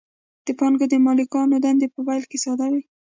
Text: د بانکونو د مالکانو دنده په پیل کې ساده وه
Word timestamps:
د 0.45 0.47
بانکونو 0.59 0.89
د 0.93 0.95
مالکانو 1.05 1.55
دنده 1.63 1.87
په 1.93 1.99
پیل 2.07 2.23
کې 2.29 2.37
ساده 2.43 2.67
وه 2.71 2.81